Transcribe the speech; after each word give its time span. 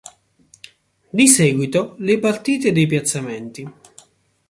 Di 1.11 1.27
seguito 1.27 1.93
le 1.99 2.17
partite 2.17 2.71
dei 2.71 2.87
piazzamenti. 2.87 3.71